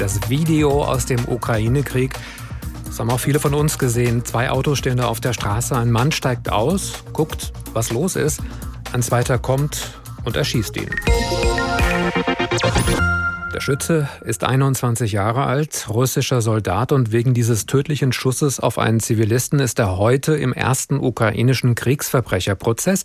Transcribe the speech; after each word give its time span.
Das 0.00 0.30
Video 0.30 0.82
aus 0.82 1.04
dem 1.04 1.28
Ukraine-Krieg. 1.28 2.14
Das 2.86 2.98
haben 2.98 3.10
auch 3.10 3.20
viele 3.20 3.38
von 3.38 3.52
uns 3.52 3.78
gesehen. 3.78 4.24
Zwei 4.24 4.48
Autos 4.48 4.78
stehen 4.78 4.96
da 4.96 5.08
auf 5.08 5.20
der 5.20 5.34
Straße. 5.34 5.76
Ein 5.76 5.90
Mann 5.90 6.10
steigt 6.10 6.50
aus, 6.50 7.04
guckt, 7.12 7.52
was 7.74 7.92
los 7.92 8.16
ist. 8.16 8.40
Ein 8.94 9.02
zweiter 9.02 9.36
kommt 9.36 10.00
und 10.24 10.38
erschießt 10.38 10.78
ihn. 10.78 10.88
Der 13.52 13.60
Schütze 13.60 14.08
ist 14.24 14.42
21 14.42 15.12
Jahre 15.12 15.44
alt, 15.44 15.86
russischer 15.90 16.40
Soldat 16.40 16.92
und 16.92 17.12
wegen 17.12 17.34
dieses 17.34 17.66
tödlichen 17.66 18.12
Schusses 18.14 18.58
auf 18.58 18.78
einen 18.78 19.00
Zivilisten 19.00 19.58
ist 19.58 19.78
er 19.78 19.98
heute 19.98 20.34
im 20.34 20.54
ersten 20.54 20.98
ukrainischen 20.98 21.74
Kriegsverbrecherprozess 21.74 23.04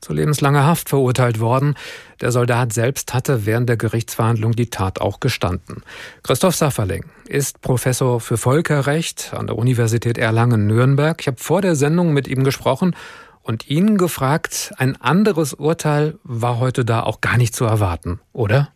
zu 0.00 0.12
lebenslanger 0.12 0.64
Haft 0.64 0.88
verurteilt 0.88 1.40
worden. 1.40 1.74
Der 2.20 2.32
Soldat 2.32 2.72
selbst 2.72 3.14
hatte 3.14 3.46
während 3.46 3.68
der 3.68 3.76
Gerichtsverhandlung 3.76 4.52
die 4.52 4.70
Tat 4.70 5.00
auch 5.00 5.20
gestanden. 5.20 5.82
Christoph 6.22 6.56
Safferling 6.56 7.04
ist 7.26 7.60
Professor 7.60 8.20
für 8.20 8.36
Völkerrecht 8.36 9.32
an 9.34 9.46
der 9.46 9.56
Universität 9.56 10.18
Erlangen-Nürnberg. 10.18 11.20
Ich 11.20 11.26
habe 11.26 11.38
vor 11.38 11.62
der 11.62 11.76
Sendung 11.76 12.12
mit 12.12 12.28
ihm 12.28 12.44
gesprochen 12.44 12.94
und 13.42 13.68
ihn 13.68 13.96
gefragt, 13.96 14.72
ein 14.76 15.00
anderes 15.00 15.54
Urteil 15.54 16.18
war 16.22 16.58
heute 16.58 16.84
da 16.84 17.02
auch 17.02 17.20
gar 17.20 17.38
nicht 17.38 17.54
zu 17.54 17.64
erwarten, 17.64 18.20
oder? 18.32 18.68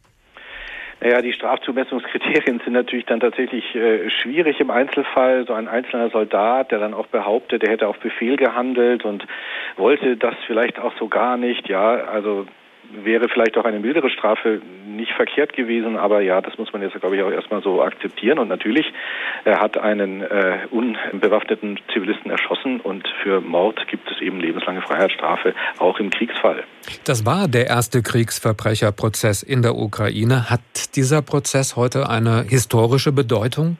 Naja, 1.02 1.20
die 1.20 1.32
Strafzumessungskriterien 1.32 2.60
sind 2.60 2.74
natürlich 2.74 3.06
dann 3.06 3.18
tatsächlich 3.18 3.74
äh, 3.74 4.08
schwierig 4.08 4.60
im 4.60 4.70
Einzelfall. 4.70 5.44
So 5.48 5.52
ein 5.52 5.66
einzelner 5.66 6.10
Soldat, 6.10 6.70
der 6.70 6.78
dann 6.78 6.94
auch 6.94 7.08
behauptet, 7.08 7.64
er 7.64 7.72
hätte 7.72 7.88
auf 7.88 7.98
Befehl 7.98 8.36
gehandelt 8.36 9.04
und 9.04 9.26
wollte 9.76 10.16
das 10.16 10.36
vielleicht 10.46 10.78
auch 10.78 10.92
so 11.00 11.08
gar 11.08 11.36
nicht. 11.36 11.68
Ja, 11.68 12.04
also 12.04 12.46
wäre 13.04 13.28
vielleicht 13.28 13.56
auch 13.56 13.64
eine 13.64 13.78
mildere 13.78 14.10
Strafe 14.10 14.60
nicht 14.86 15.12
verkehrt 15.12 15.52
gewesen, 15.54 15.96
aber 15.96 16.20
ja, 16.20 16.40
das 16.40 16.58
muss 16.58 16.72
man 16.72 16.82
jetzt, 16.82 16.98
glaube 17.00 17.16
ich, 17.16 17.22
auch 17.22 17.30
erstmal 17.30 17.62
so 17.62 17.82
akzeptieren. 17.82 18.38
Und 18.38 18.48
natürlich, 18.48 18.92
er 19.44 19.60
hat 19.60 19.78
einen 19.78 20.22
äh, 20.22 20.58
unbewaffneten 20.70 21.78
Zivilisten 21.92 22.30
erschossen 22.30 22.80
und 22.80 23.06
für 23.22 23.40
Mord 23.40 23.86
gibt 23.88 24.10
es 24.10 24.20
eben 24.20 24.40
lebenslange 24.40 24.82
Freiheitsstrafe, 24.82 25.54
auch 25.78 25.98
im 25.98 26.10
Kriegsfall. 26.10 26.64
Das 27.04 27.24
war 27.24 27.48
der 27.48 27.66
erste 27.66 28.02
Kriegsverbrecherprozess 28.02 29.42
in 29.42 29.62
der 29.62 29.74
Ukraine. 29.74 30.50
Hat 30.50 30.60
dieser 30.96 31.22
Prozess 31.22 31.76
heute 31.76 32.08
eine 32.08 32.44
historische 32.48 33.12
Bedeutung? 33.12 33.78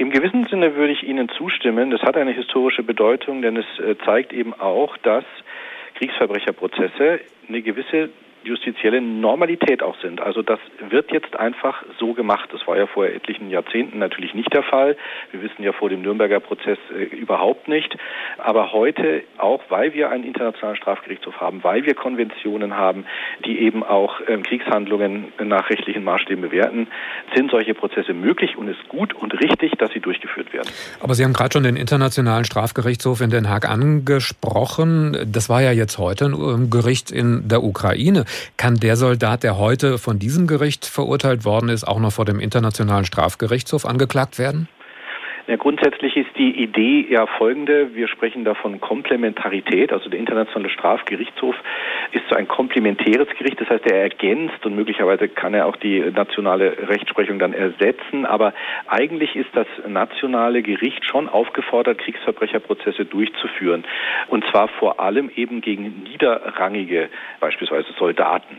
Im 0.00 0.10
gewissen 0.10 0.46
Sinne 0.50 0.76
würde 0.76 0.94
ich 0.94 1.02
Ihnen 1.02 1.28
zustimmen. 1.36 1.90
Das 1.90 2.00
hat 2.00 2.16
eine 2.16 2.32
historische 2.32 2.82
Bedeutung, 2.82 3.42
denn 3.42 3.56
es 3.56 3.66
äh, 3.78 3.96
zeigt 4.04 4.32
eben 4.32 4.54
auch, 4.54 4.96
dass 4.98 5.24
Kriegsverbrecherprozesse 6.00 7.20
eine 7.46 7.60
gewisse 7.60 8.08
justizielle 8.42 9.00
Normalität 9.00 9.82
auch 9.82 9.96
sind. 10.00 10.20
Also 10.20 10.42
das 10.42 10.58
wird 10.88 11.12
jetzt 11.12 11.36
einfach 11.36 11.82
so 11.98 12.14
gemacht. 12.14 12.48
Das 12.52 12.66
war 12.66 12.76
ja 12.76 12.86
vor 12.86 13.06
etlichen 13.06 13.50
Jahrzehnten 13.50 13.98
natürlich 13.98 14.34
nicht 14.34 14.52
der 14.52 14.62
Fall. 14.62 14.96
Wir 15.30 15.42
wissen 15.42 15.62
ja 15.62 15.72
vor 15.72 15.88
dem 15.88 16.02
Nürnberger 16.02 16.40
Prozess 16.40 16.78
äh, 16.94 17.04
überhaupt 17.04 17.68
nicht. 17.68 17.96
Aber 18.38 18.72
heute, 18.72 19.22
auch 19.38 19.62
weil 19.68 19.94
wir 19.94 20.10
einen 20.10 20.24
internationalen 20.24 20.76
Strafgerichtshof 20.76 21.40
haben, 21.40 21.62
weil 21.62 21.84
wir 21.84 21.94
Konventionen 21.94 22.76
haben, 22.76 23.04
die 23.44 23.60
eben 23.60 23.82
auch 23.82 24.20
äh, 24.20 24.38
Kriegshandlungen 24.38 25.32
nach 25.42 25.68
rechtlichen 25.68 26.04
Maßstäben 26.04 26.42
bewerten, 26.42 26.88
sind 27.34 27.50
solche 27.50 27.74
Prozesse 27.74 28.14
möglich 28.14 28.56
und 28.56 28.68
es 28.68 28.76
ist 28.78 28.88
gut 28.88 29.12
und 29.14 29.34
richtig, 29.34 29.72
dass 29.78 29.90
sie 29.92 30.00
durchgeführt 30.00 30.52
werden. 30.52 30.68
Aber 31.00 31.14
Sie 31.14 31.24
haben 31.24 31.32
gerade 31.32 31.52
schon 31.52 31.62
den 31.62 31.76
Internationalen 31.76 32.44
Strafgerichtshof 32.44 33.20
in 33.20 33.30
Den 33.30 33.48
Haag 33.48 33.68
angesprochen. 33.68 35.16
Das 35.30 35.48
war 35.48 35.62
ja 35.62 35.72
jetzt 35.72 35.98
heute 35.98 36.26
ein 36.26 36.70
Gericht 36.70 37.10
in 37.10 37.48
der 37.48 37.62
Ukraine. 37.62 38.24
Kann 38.56 38.76
der 38.76 38.96
Soldat, 38.96 39.42
der 39.42 39.58
heute 39.58 39.98
von 39.98 40.18
diesem 40.18 40.46
Gericht 40.46 40.86
verurteilt 40.86 41.44
worden 41.44 41.68
ist, 41.68 41.86
auch 41.86 41.98
noch 41.98 42.12
vor 42.12 42.24
dem 42.24 42.40
Internationalen 42.40 43.04
Strafgerichtshof 43.04 43.86
angeklagt 43.86 44.38
werden? 44.38 44.68
Ja, 45.50 45.56
grundsätzlich 45.56 46.16
ist 46.16 46.30
die 46.38 46.62
Idee 46.62 47.04
ja 47.10 47.26
folgende. 47.26 47.92
Wir 47.96 48.06
sprechen 48.06 48.44
da 48.44 48.54
von 48.54 48.80
Komplementarität. 48.80 49.92
Also 49.92 50.08
der 50.08 50.20
Internationale 50.20 50.70
Strafgerichtshof 50.70 51.56
ist 52.12 52.22
so 52.30 52.36
ein 52.36 52.46
komplementäres 52.46 53.26
Gericht. 53.36 53.60
Das 53.60 53.68
heißt, 53.68 53.84
er 53.90 54.00
ergänzt 54.00 54.64
und 54.64 54.76
möglicherweise 54.76 55.28
kann 55.28 55.52
er 55.52 55.66
auch 55.66 55.74
die 55.74 55.98
nationale 56.14 56.88
Rechtsprechung 56.88 57.40
dann 57.40 57.52
ersetzen. 57.52 58.26
Aber 58.26 58.54
eigentlich 58.86 59.34
ist 59.34 59.48
das 59.52 59.66
nationale 59.88 60.62
Gericht 60.62 61.04
schon 61.04 61.28
aufgefordert, 61.28 61.98
Kriegsverbrecherprozesse 61.98 63.04
durchzuführen. 63.06 63.82
Und 64.28 64.44
zwar 64.52 64.68
vor 64.68 65.00
allem 65.00 65.32
eben 65.34 65.62
gegen 65.62 66.04
niederrangige, 66.04 67.08
beispielsweise 67.40 67.92
Soldaten. 67.98 68.56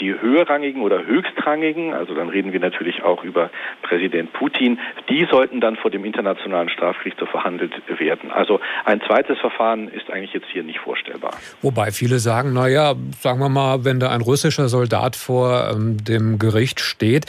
Die 0.00 0.20
höherrangigen 0.20 0.82
oder 0.82 1.06
höchstrangigen, 1.06 1.94
also 1.94 2.16
dann 2.16 2.30
reden 2.30 2.52
wir 2.52 2.58
natürlich 2.58 3.04
auch 3.04 3.22
über 3.22 3.50
Präsident 3.82 4.32
Putin, 4.32 4.80
die 5.08 5.24
sollten 5.30 5.60
dann 5.60 5.76
vor 5.76 5.92
dem 5.92 6.04
Internationalen 6.04 6.31
Internationalen 6.32 6.68
Strafgerichtshof 6.68 7.28
verhandelt 7.28 7.72
werden. 7.98 8.30
Also 8.32 8.60
ein 8.84 9.00
zweites 9.06 9.38
Verfahren 9.38 9.88
ist 9.88 10.10
eigentlich 10.10 10.32
jetzt 10.32 10.46
hier 10.52 10.62
nicht 10.62 10.78
vorstellbar. 10.78 11.32
Wobei 11.60 11.90
viele 11.90 12.18
sagen, 12.18 12.52
naja, 12.52 12.94
sagen 13.20 13.40
wir 13.40 13.48
mal, 13.48 13.84
wenn 13.84 14.00
da 14.00 14.10
ein 14.10 14.20
russischer 14.20 14.68
Soldat 14.68 15.16
vor 15.16 15.70
ähm, 15.70 16.02
dem 16.02 16.38
Gericht 16.38 16.80
steht, 16.80 17.26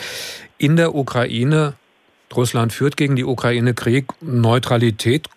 in 0.57 0.75
der 0.75 0.95
Ukraine, 0.95 1.73
Russland 2.35 2.73
führt 2.73 2.97
gegen 2.97 3.15
die 3.15 3.25
Ukraine 3.25 3.73
Krieg, 3.73 4.05
Neutralität 4.21 5.27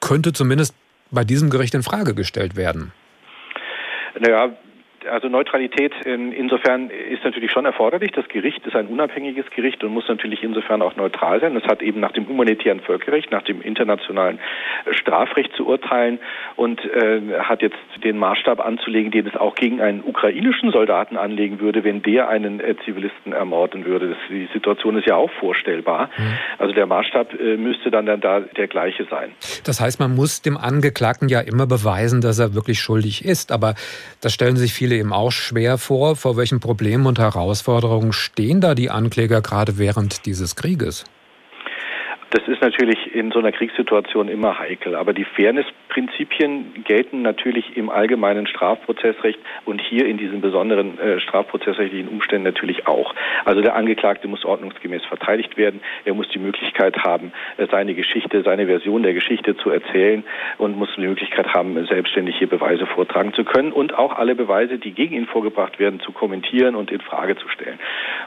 könnte 0.00 0.32
zumindest 0.32 0.74
bei 1.10 1.24
diesem 1.24 1.50
Gericht 1.50 1.74
in 1.74 1.82
Frage 1.82 2.14
gestellt 2.14 2.56
werden. 2.56 2.92
Naja, 4.18 4.50
also 5.10 5.28
Neutralität 5.28 5.92
in, 6.04 6.32
insofern 6.32 6.90
ist 6.90 7.24
natürlich 7.24 7.50
schon 7.50 7.64
erforderlich. 7.64 8.12
Das 8.12 8.28
Gericht 8.28 8.66
ist 8.66 8.76
ein 8.76 8.86
unabhängiges 8.86 9.46
Gericht 9.54 9.82
und 9.84 9.92
muss 9.92 10.08
natürlich 10.08 10.42
insofern 10.42 10.82
auch 10.82 10.96
neutral 10.96 11.40
sein. 11.40 11.56
Es 11.56 11.64
hat 11.64 11.82
eben 11.82 12.00
nach 12.00 12.12
dem 12.12 12.28
humanitären 12.28 12.80
Völkerrecht, 12.80 13.30
nach 13.30 13.42
dem 13.42 13.60
internationalen 13.60 14.38
Strafrecht 14.90 15.52
zu 15.56 15.66
urteilen 15.66 16.18
und 16.56 16.84
äh, 16.84 17.20
hat 17.40 17.62
jetzt 17.62 17.76
den 18.04 18.18
Maßstab 18.18 18.64
anzulegen, 18.64 19.10
den 19.10 19.26
es 19.26 19.36
auch 19.36 19.54
gegen 19.54 19.80
einen 19.80 20.02
ukrainischen 20.04 20.70
Soldaten 20.72 21.16
anlegen 21.16 21.60
würde, 21.60 21.84
wenn 21.84 22.02
der 22.02 22.28
einen 22.28 22.60
äh, 22.60 22.74
Zivilisten 22.84 23.32
ermorden 23.32 23.84
würde. 23.84 24.10
Das, 24.10 24.18
die 24.28 24.48
Situation 24.52 24.96
ist 24.96 25.06
ja 25.06 25.16
auch 25.16 25.30
vorstellbar. 25.40 26.10
Mhm. 26.16 26.38
Also 26.58 26.74
der 26.74 26.86
Maßstab 26.86 27.34
äh, 27.40 27.56
müsste 27.56 27.90
dann, 27.90 28.06
dann 28.06 28.20
da 28.20 28.40
der 28.40 28.68
gleiche 28.68 29.06
sein. 29.10 29.32
Das 29.64 29.80
heißt, 29.80 30.00
man 30.00 30.14
muss 30.14 30.42
dem 30.42 30.56
Angeklagten 30.56 31.28
ja 31.28 31.40
immer 31.40 31.66
beweisen, 31.66 32.20
dass 32.20 32.38
er 32.38 32.54
wirklich 32.54 32.80
schuldig 32.80 33.24
ist. 33.24 33.52
Aber 33.52 33.74
das 34.20 34.32
stellen 34.32 34.56
sich 34.56 34.72
viele 34.72 34.95
eben 34.96 35.12
auch 35.12 35.30
schwer 35.30 35.78
vor. 35.78 36.16
Vor 36.16 36.36
welchen 36.36 36.60
Problemen 36.60 37.06
und 37.06 37.18
Herausforderungen 37.18 38.12
stehen 38.12 38.60
da 38.60 38.74
die 38.74 38.90
Ankläger 38.90 39.42
gerade 39.42 39.78
während 39.78 40.26
dieses 40.26 40.56
Krieges? 40.56 41.04
Das 42.36 42.46
ist 42.48 42.60
natürlich 42.60 43.14
in 43.14 43.30
so 43.30 43.38
einer 43.38 43.50
Kriegssituation 43.50 44.28
immer 44.28 44.58
heikel. 44.58 44.94
Aber 44.94 45.14
die 45.14 45.24
Fairness-Prinzipien 45.24 46.84
gelten 46.84 47.22
natürlich 47.22 47.78
im 47.78 47.88
allgemeinen 47.88 48.46
Strafprozessrecht 48.46 49.38
und 49.64 49.80
hier 49.80 50.04
in 50.04 50.18
diesen 50.18 50.42
besonderen 50.42 50.98
äh, 50.98 51.18
strafprozessrechtlichen 51.18 52.08
Umständen 52.08 52.44
natürlich 52.44 52.86
auch. 52.86 53.14
Also 53.46 53.62
der 53.62 53.74
Angeklagte 53.74 54.28
muss 54.28 54.44
ordnungsgemäß 54.44 55.02
verteidigt 55.06 55.56
werden. 55.56 55.80
Er 56.04 56.12
muss 56.12 56.28
die 56.28 56.38
Möglichkeit 56.38 56.98
haben, 57.04 57.32
äh, 57.56 57.68
seine 57.70 57.94
Geschichte, 57.94 58.42
seine 58.42 58.66
Version 58.66 59.02
der 59.02 59.14
Geschichte 59.14 59.56
zu 59.56 59.70
erzählen 59.70 60.22
und 60.58 60.76
muss 60.76 60.90
die 60.94 61.06
Möglichkeit 61.06 61.54
haben, 61.54 61.86
selbstständig 61.86 62.36
hier 62.36 62.50
Beweise 62.50 62.84
vortragen 62.84 63.32
zu 63.32 63.44
können 63.44 63.72
und 63.72 63.94
auch 63.94 64.12
alle 64.12 64.34
Beweise, 64.34 64.76
die 64.76 64.90
gegen 64.90 65.14
ihn 65.14 65.26
vorgebracht 65.26 65.78
werden, 65.78 66.00
zu 66.00 66.12
kommentieren 66.12 66.74
und 66.74 66.90
in 66.90 67.00
Frage 67.00 67.36
zu 67.36 67.48
stellen. 67.48 67.78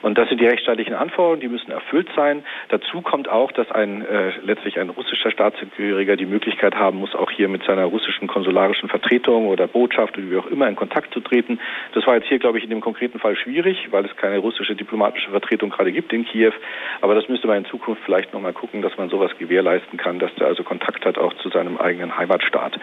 Und 0.01 0.17
das 0.17 0.29
sind 0.29 0.41
die 0.41 0.47
rechtsstaatlichen 0.47 0.95
Anforderungen, 0.95 1.41
die 1.41 1.47
müssen 1.47 1.69
erfüllt 1.69 2.09
sein. 2.15 2.43
Dazu 2.69 3.01
kommt 3.01 3.29
auch, 3.29 3.51
dass 3.51 3.69
ein 3.69 3.98
äh, 4.01 4.31
letztlich 4.43 4.79
ein 4.79 4.89
russischer 4.89 5.31
Staatsangehöriger 5.31 6.15
die 6.15 6.25
Möglichkeit 6.25 6.75
haben 6.75 6.99
muss, 6.99 7.15
auch 7.15 7.31
hier 7.31 7.47
mit 7.47 7.63
seiner 7.63 7.85
russischen 7.85 8.27
konsularischen 8.27 8.89
Vertretung 8.89 9.47
oder 9.47 9.67
Botschaft 9.67 10.17
oder 10.17 10.29
wie 10.29 10.37
auch 10.37 10.47
immer 10.47 10.67
in 10.67 10.75
Kontakt 10.75 11.13
zu 11.13 11.19
treten. 11.19 11.59
Das 11.93 12.05
war 12.07 12.15
jetzt 12.15 12.27
hier, 12.27 12.39
glaube 12.39 12.57
ich, 12.57 12.63
in 12.63 12.69
dem 12.69 12.81
konkreten 12.81 13.19
Fall 13.19 13.35
schwierig, 13.35 13.87
weil 13.91 14.05
es 14.05 14.15
keine 14.15 14.39
russische 14.39 14.75
diplomatische 14.75 15.31
Vertretung 15.31 15.69
gerade 15.69 15.91
gibt 15.91 16.13
in 16.13 16.25
Kiew. 16.25 16.53
Aber 17.01 17.15
das 17.15 17.29
müsste 17.29 17.47
man 17.47 17.57
in 17.57 17.65
Zukunft 17.65 18.01
vielleicht 18.05 18.33
nochmal 18.33 18.53
gucken, 18.53 18.81
dass 18.81 18.97
man 18.97 19.09
sowas 19.09 19.31
gewährleisten 19.37 19.97
kann, 19.97 20.19
dass 20.19 20.33
der 20.35 20.47
also 20.47 20.63
Kontakt 20.63 21.05
hat 21.05 21.17
auch 21.17 21.33
zu 21.35 21.49
seinem 21.49 21.77
eigenen 21.77 22.17
Heimatstaat. 22.17 22.79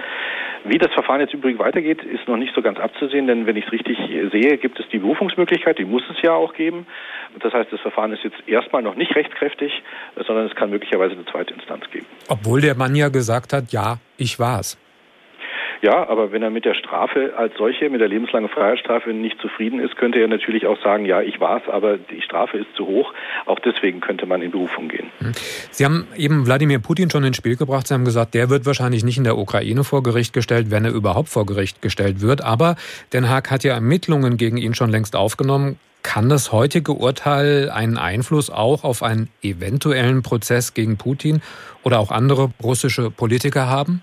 Wie 0.68 0.78
das 0.78 0.92
Verfahren 0.92 1.20
jetzt 1.20 1.32
übrigens 1.32 1.60
weitergeht, 1.60 2.02
ist 2.02 2.26
noch 2.26 2.36
nicht 2.36 2.54
so 2.54 2.62
ganz 2.62 2.78
abzusehen, 2.78 3.26
denn 3.26 3.46
wenn 3.46 3.56
ich 3.56 3.66
es 3.66 3.72
richtig 3.72 3.98
sehe, 4.32 4.58
gibt 4.58 4.80
es 4.80 4.86
die 4.88 4.98
Berufungsmöglichkeit, 4.98 5.78
die 5.78 5.84
muss 5.84 6.02
es 6.10 6.20
ja 6.22 6.32
auch 6.32 6.54
geben. 6.54 6.86
Das 7.40 7.52
heißt, 7.52 7.72
das 7.72 7.80
Verfahren 7.80 8.12
ist 8.12 8.24
jetzt 8.24 8.36
erstmal 8.46 8.82
noch 8.82 8.96
nicht 8.96 9.14
rechtskräftig, 9.14 9.82
sondern 10.26 10.46
es 10.46 10.54
kann 10.54 10.70
möglicherweise 10.70 11.14
eine 11.14 11.24
zweite 11.26 11.54
Instanz 11.54 11.84
geben. 11.90 12.06
Obwohl 12.28 12.60
der 12.60 12.74
Mann 12.74 12.96
ja 12.96 13.08
gesagt 13.08 13.52
hat, 13.52 13.70
ja, 13.72 13.98
ich 14.16 14.38
war's. 14.38 14.76
Ja, 15.82 16.08
aber 16.08 16.32
wenn 16.32 16.43
er 16.43 16.50
mit 16.50 16.64
der 16.64 16.75
Strafe 16.75 17.34
als 17.37 17.55
solche, 17.56 17.90
mit 17.90 18.00
der 18.00 18.08
lebenslangen 18.08 18.49
Freiheitsstrafe 18.49 19.12
nicht 19.12 19.40
zufrieden 19.40 19.81
ist, 19.81 19.96
könnte 19.96 20.19
er 20.19 20.28
natürlich 20.28 20.67
auch 20.67 20.81
sagen, 20.82 21.05
ja, 21.05 21.20
ich 21.20 21.40
war's, 21.40 21.62
aber 21.69 21.99
die 21.99 22.23
Strafe 22.23 22.58
ist 22.58 22.75
zu 22.75 22.87
hoch. 22.87 23.12
Auch 23.46 23.58
deswegen 23.61 24.00
könnte 24.00 24.26
man 24.26 24.43
in 24.43 24.50
Berufung 24.50 24.88
gehen. 24.88 25.11
Hm. 25.19 25.32
Sie 25.70 25.84
haben 25.84 26.06
eben 26.17 26.46
Wladimir 26.46 26.78
Putin 26.78 27.11
schon 27.11 27.25
ins 27.25 27.37
Spiel 27.37 27.56
gebracht. 27.56 27.87
Sie 27.87 27.94
haben 27.94 28.05
gesagt, 28.05 28.34
der 28.34 28.50
wird 28.50 28.67
wahrscheinlich 28.67 29.05
nicht 29.05 29.19
in 29.19 29.25
der 29.25 29.38
Ukraine 29.38 29.84
vor 29.84 30.02
Gericht 30.02 30.32
gestellt, 30.32 30.70
wenn 30.70 30.84
er 30.84 30.93
überhaupt 30.93 31.28
vor 31.28 31.46
Gericht 31.46 31.82
gestellt 31.82 32.20
wird. 32.20 32.43
Aber 32.43 32.76
Den 33.12 33.28
Haag 33.28 33.50
hat 33.50 33.64
ja 33.64 33.75
Ermittlungen 33.75 34.37
gegen 34.37 34.56
ihn 34.56 34.75
schon 34.75 34.90
längst 34.90 35.17
aufgenommen. 35.17 35.78
Kann 36.02 36.28
das 36.28 36.52
heutige 36.52 36.93
Urteil 36.93 37.70
einen 37.70 37.99
Einfluss 37.99 38.50
auch 38.50 38.84
auf 38.84 39.02
einen 39.02 39.28
eventuellen 39.43 40.23
Prozess 40.23 40.73
gegen 40.73 40.96
Putin 40.96 41.43
oder 41.82 41.99
auch 41.99 42.11
andere 42.11 42.50
russische 42.62 43.11
Politiker 43.11 43.69
haben? 43.69 44.02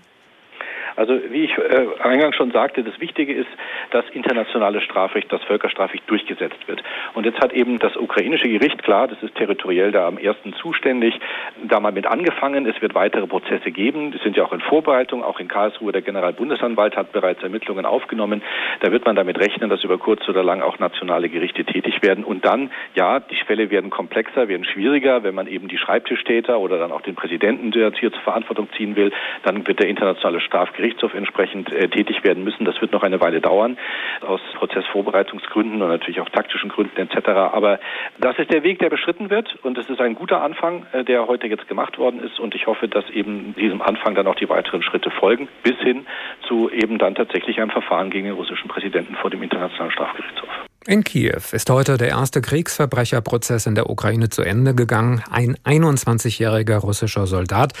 Also 0.96 1.18
wie 1.30 1.44
ich 1.44 1.58
äh, 1.58 1.86
eingangs 2.02 2.36
schon 2.36 2.52
sagte, 2.52 2.82
das 2.84 3.00
Wichtige 3.00 3.32
ist, 3.32 3.48
dass 3.90 4.04
internationales 4.10 4.82
Strafrecht, 4.84 5.32
das 5.32 5.42
Völkerstrafrecht 5.44 6.08
durchgesetzt 6.08 6.66
wird. 6.66 6.82
Und 7.14 7.26
jetzt 7.26 7.40
hat 7.40 7.52
eben 7.52 7.78
das 7.78 7.96
ukrainische 7.96 8.48
Gericht, 8.48 8.82
klar, 8.82 9.08
das 9.08 9.22
ist 9.22 9.34
territoriell 9.34 9.92
da 9.92 10.06
am 10.06 10.18
ersten 10.18 10.52
zuständig, 10.54 11.18
da 11.64 11.80
mal 11.80 11.92
mit 11.92 12.06
angefangen. 12.06 12.66
Es 12.66 12.80
wird 12.80 12.94
weitere 12.94 13.26
Prozesse 13.26 13.70
geben. 13.70 14.12
Die 14.12 14.18
sind 14.18 14.36
ja 14.36 14.44
auch 14.44 14.52
in 14.52 14.60
Vorbereitung. 14.60 15.24
Auch 15.24 15.40
in 15.40 15.48
Karlsruhe 15.48 15.92
der 15.92 16.02
Generalbundesanwalt 16.02 16.96
hat 16.96 17.12
bereits 17.12 17.42
Ermittlungen 17.42 17.86
aufgenommen. 17.86 18.42
Da 18.80 18.92
wird 18.92 19.04
man 19.04 19.16
damit 19.16 19.38
rechnen, 19.38 19.70
dass 19.70 19.82
über 19.84 19.98
kurz 19.98 20.28
oder 20.28 20.42
lang 20.42 20.62
auch 20.62 20.78
nationale 20.78 21.28
Gerichte 21.28 21.64
tätig 21.64 22.02
werden. 22.02 22.24
Und 22.24 22.44
dann, 22.44 22.70
ja, 22.94 23.20
die 23.20 23.34
Fälle 23.46 23.70
werden 23.70 23.90
komplexer, 23.90 24.48
werden 24.48 24.64
schwieriger. 24.64 25.22
Wenn 25.22 25.34
man 25.34 25.46
eben 25.46 25.68
die 25.68 25.78
Schreibtischtäter 25.78 26.58
oder 26.60 26.78
dann 26.78 26.92
auch 26.92 27.02
den 27.02 27.14
Präsidenten, 27.14 27.70
der 27.70 27.88
jetzt 27.88 27.98
hier 27.98 28.12
zur 28.12 28.22
Verantwortung 28.22 28.68
ziehen 28.76 28.96
will, 28.96 29.12
dann 29.42 29.66
wird 29.66 29.80
der 29.80 29.88
internationale 29.88 30.40
Strafgerichtshof 30.84 31.14
entsprechend 31.14 31.72
äh, 31.72 31.88
tätig 31.88 32.22
werden 32.24 32.44
müssen. 32.44 32.64
Das 32.64 32.80
wird 32.80 32.92
noch 32.92 33.02
eine 33.02 33.20
Weile 33.20 33.40
dauern, 33.40 33.78
aus 34.20 34.40
Prozessvorbereitungsgründen 34.54 35.80
und 35.80 35.88
natürlich 35.88 36.20
auch 36.20 36.28
taktischen 36.28 36.68
Gründen 36.68 36.98
etc. 37.00 37.28
Aber 37.28 37.78
das 38.18 38.38
ist 38.38 38.52
der 38.52 38.62
Weg, 38.62 38.78
der 38.78 38.90
beschritten 38.90 39.30
wird 39.30 39.56
und 39.62 39.78
es 39.78 39.88
ist 39.88 40.00
ein 40.00 40.14
guter 40.14 40.42
Anfang, 40.42 40.86
äh, 40.92 41.04
der 41.04 41.26
heute 41.26 41.46
jetzt 41.46 41.68
gemacht 41.68 41.98
worden 41.98 42.20
ist 42.20 42.38
und 42.38 42.54
ich 42.54 42.66
hoffe, 42.66 42.88
dass 42.88 43.08
eben 43.10 43.54
diesem 43.54 43.82
Anfang 43.82 44.14
dann 44.14 44.26
auch 44.26 44.36
die 44.36 44.48
weiteren 44.48 44.82
Schritte 44.82 45.10
folgen, 45.10 45.48
bis 45.62 45.78
hin 45.78 46.06
zu 46.46 46.70
eben 46.70 46.98
dann 46.98 47.14
tatsächlich 47.14 47.60
einem 47.60 47.70
Verfahren 47.70 48.10
gegen 48.10 48.26
den 48.26 48.34
russischen 48.34 48.68
Präsidenten 48.68 49.14
vor 49.14 49.30
dem 49.30 49.42
Internationalen 49.42 49.92
Strafgerichtshof. 49.92 50.48
In 50.86 51.02
Kiew 51.02 51.40
ist 51.52 51.70
heute 51.70 51.96
der 51.96 52.08
erste 52.08 52.42
Kriegsverbrecherprozess 52.42 53.64
in 53.64 53.74
der 53.74 53.88
Ukraine 53.88 54.28
zu 54.28 54.42
Ende 54.42 54.74
gegangen. 54.74 55.22
Ein 55.30 55.56
21-jähriger 55.64 56.76
russischer 56.76 57.26
Soldat 57.26 57.72